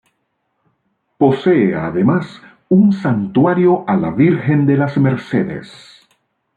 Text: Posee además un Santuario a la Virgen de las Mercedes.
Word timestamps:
Posee 1.19 1.75
además 1.75 2.41
un 2.69 2.91
Santuario 2.91 3.87
a 3.87 3.95
la 3.97 4.09
Virgen 4.09 4.65
de 4.65 4.75
las 4.75 4.97
Mercedes. 4.97 6.07